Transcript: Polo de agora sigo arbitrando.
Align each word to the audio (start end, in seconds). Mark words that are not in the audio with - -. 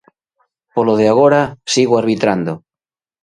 Polo 0.75 0.93
de 0.99 1.07
agora 1.13 1.41
sigo 1.73 1.95
arbitrando. 2.01 2.53